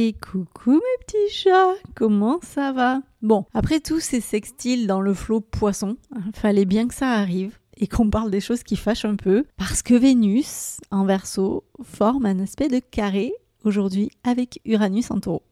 [0.00, 3.02] Et coucou mes petits chats, comment ça va?
[3.20, 7.58] Bon, après tout ces sextiles dans le flot poisson, hein, fallait bien que ça arrive
[7.76, 12.26] et qu'on parle des choses qui fâchent un peu, parce que Vénus, en verso, forme
[12.26, 13.32] un aspect de carré
[13.64, 15.42] aujourd'hui avec Uranus en taureau.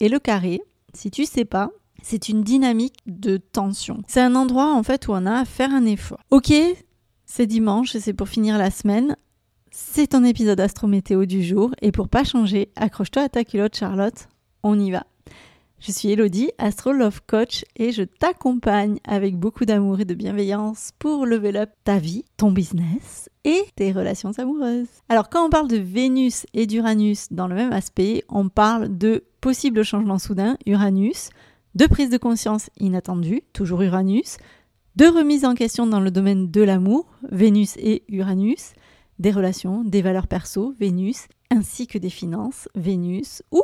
[0.00, 0.60] Et le carré,
[0.92, 1.70] si tu sais pas,
[2.02, 4.02] c'est une dynamique de tension.
[4.08, 6.20] C'est un endroit en fait où on a à faire un effort.
[6.30, 6.52] Ok,
[7.24, 9.16] c'est dimanche et c'est pour finir la semaine.
[9.78, 14.26] C'est ton épisode astrométéo du jour et pour pas changer, accroche-toi à ta culotte Charlotte,
[14.62, 15.04] on y va.
[15.80, 20.92] Je suis Elodie, Astro Love Coach et je t'accompagne avec beaucoup d'amour et de bienveillance
[20.98, 24.88] pour level up ta vie, ton business et tes relations amoureuses.
[25.10, 29.24] Alors quand on parle de Vénus et d'Uranus dans le même aspect, on parle de
[29.42, 31.28] possibles changements soudains, Uranus,
[31.74, 34.38] de prise de conscience inattendue, toujours Uranus,
[34.96, 38.72] de remise en question dans le domaine de l'amour, Vénus et Uranus,
[39.18, 43.62] des relations, des valeurs perso, Vénus, ainsi que des finances, Vénus, ou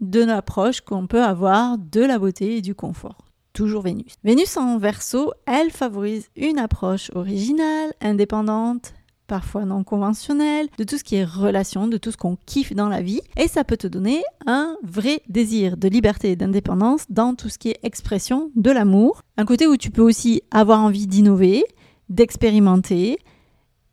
[0.00, 3.26] de l'approche qu'on peut avoir de la beauté et du confort.
[3.52, 4.14] Toujours Vénus.
[4.24, 8.94] Vénus en verso, elle favorise une approche originale, indépendante,
[9.26, 12.88] parfois non conventionnelle, de tout ce qui est relation, de tout ce qu'on kiffe dans
[12.88, 13.20] la vie.
[13.36, 17.58] Et ça peut te donner un vrai désir de liberté et d'indépendance dans tout ce
[17.58, 19.22] qui est expression de l'amour.
[19.36, 21.64] Un côté où tu peux aussi avoir envie d'innover,
[22.08, 23.18] d'expérimenter,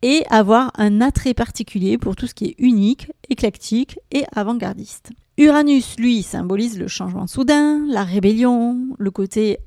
[0.02, 5.12] et avoir un attrait particulier pour tout ce qui est unique, éclectique et avant-gardiste.
[5.38, 9.60] Uranus, lui, symbolise le changement soudain, la rébellion, le côté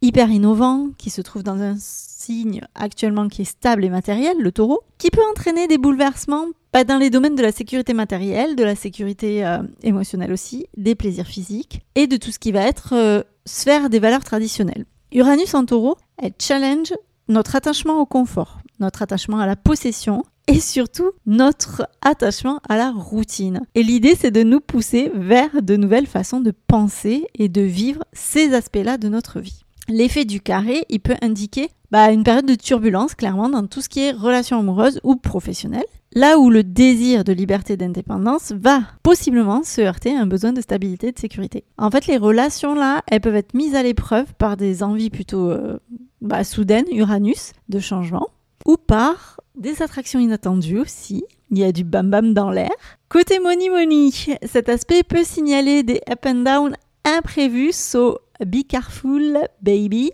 [0.00, 4.52] hyper innovant qui se trouve dans un signe actuellement qui est stable et matériel, le
[4.52, 8.64] taureau, qui peut entraîner des bouleversements pas dans les domaines de la sécurité matérielle, de
[8.64, 12.94] la sécurité euh, émotionnelle aussi, des plaisirs physiques et de tout ce qui va être
[12.94, 14.86] euh, sphère des valeurs traditionnelles.
[15.12, 16.94] Uranus en taureau, elle challenge
[17.28, 22.90] notre attachement au confort, notre attachement à la possession et surtout notre attachement à la
[22.90, 23.62] routine.
[23.74, 28.04] Et l'idée, c'est de nous pousser vers de nouvelles façons de penser et de vivre
[28.12, 29.62] ces aspects-là de notre vie.
[29.88, 33.88] L'effet du carré, il peut indiquer bah, une période de turbulence, clairement, dans tout ce
[33.88, 35.84] qui est relation amoureuse ou professionnelle.
[36.14, 40.52] Là où le désir de liberté et d'indépendance va possiblement se heurter à un besoin
[40.52, 41.64] de stabilité et de sécurité.
[41.78, 45.50] En fait, les relations là, elles peuvent être mises à l'épreuve par des envies plutôt
[45.50, 45.78] euh,
[46.20, 48.28] bah, soudaines, Uranus, de changement,
[48.66, 51.24] ou par des attractions inattendues aussi.
[51.50, 52.70] Il y a du bam bam dans l'air.
[53.08, 54.10] Côté money money,
[54.44, 60.12] cet aspect peut signaler des up and down imprévus, so be careful baby.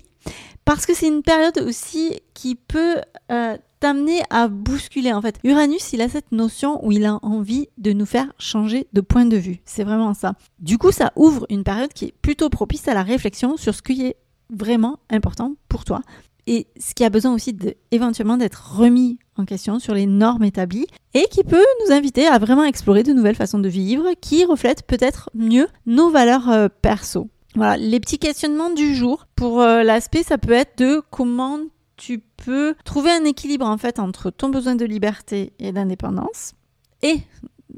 [0.64, 2.96] Parce que c'est une période aussi qui peut
[3.30, 5.38] euh, t'amener à bousculer en fait.
[5.44, 9.24] Uranus, il a cette notion où il a envie de nous faire changer de point
[9.24, 9.60] de vue.
[9.64, 10.34] C'est vraiment ça.
[10.58, 13.82] Du coup, ça ouvre une période qui est plutôt propice à la réflexion sur ce
[13.82, 14.16] qui est
[14.50, 16.02] vraiment important pour toi
[16.48, 17.54] et ce qui a besoin aussi
[17.90, 22.38] éventuellement d'être remis en question sur les normes établies et qui peut nous inviter à
[22.38, 27.28] vraiment explorer de nouvelles façons de vivre qui reflètent peut-être mieux nos valeurs euh, perso.
[27.54, 31.58] Voilà, les petits questionnements du jour pour euh, l'aspect, ça peut être de comment
[31.98, 36.54] tu peux trouver un équilibre en fait entre ton besoin de liberté et d'indépendance
[37.02, 37.20] et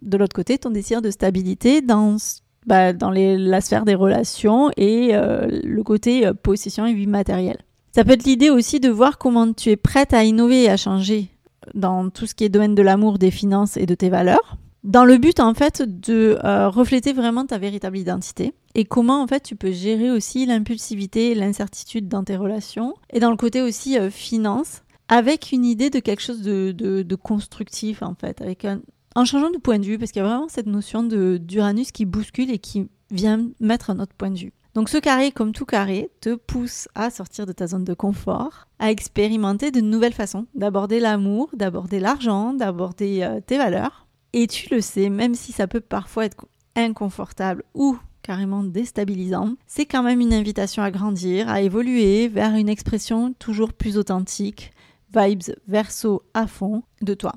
[0.00, 2.18] de l'autre côté ton désir de stabilité dans
[2.66, 7.64] bah, la sphère des relations et euh, le côté possession et vie matérielle.
[7.92, 10.76] Ça peut être l'idée aussi de voir comment tu es prête à innover et à
[10.76, 11.28] changer
[11.74, 15.04] dans tout ce qui est domaine de l'amour, des finances et de tes valeurs, dans
[15.04, 19.42] le but en fait de euh, refléter vraiment ta véritable identité et comment en fait
[19.42, 24.10] tu peux gérer aussi l'impulsivité, l'incertitude dans tes relations et dans le côté aussi euh,
[24.10, 28.80] finance avec une idée de quelque chose de, de, constructif en fait, avec un,
[29.16, 31.90] en changeant de point de vue parce qu'il y a vraiment cette notion de d'Uranus
[31.90, 34.52] qui bouscule et qui vient mettre un autre point de vue.
[34.74, 38.68] Donc ce carré, comme tout carré, te pousse à sortir de ta zone de confort,
[38.78, 44.06] à expérimenter de nouvelles façons d'aborder l'amour, d'aborder l'argent, d'aborder euh, tes valeurs.
[44.32, 49.86] Et tu le sais, même si ça peut parfois être inconfortable ou carrément déstabilisant, c'est
[49.86, 54.72] quand même une invitation à grandir, à évoluer vers une expression toujours plus authentique,
[55.12, 57.32] vibes verso à fond de toi.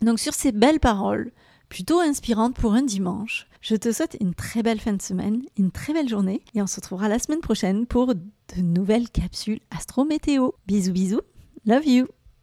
[0.00, 1.32] Donc sur ces belles paroles,
[1.70, 5.70] plutôt inspirantes pour un dimanche, je te souhaite une très belle fin de semaine, une
[5.70, 10.50] très belle journée et on se retrouvera la semaine prochaine pour de nouvelles capsules astro-météo.
[10.66, 11.22] Bisous bisous,
[11.64, 12.06] love you